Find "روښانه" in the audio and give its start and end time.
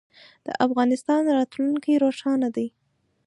2.03-2.47